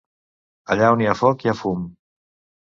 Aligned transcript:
Allà 0.75 0.89
on 0.95 1.03
hi 1.03 1.09
ha 1.11 1.15
foc 1.19 1.45
hi 1.47 1.53
ha 1.53 1.55
fum. 1.61 1.85